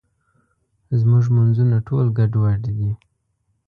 [0.99, 2.91] زموږ مونځونه ټول ګډوډ دي.